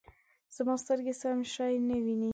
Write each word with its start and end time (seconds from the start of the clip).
زما 0.55 0.73
سترګې 0.83 1.13
سم 1.21 1.39
شی 1.53 1.73
نه 1.87 1.97
وینې 2.03 2.29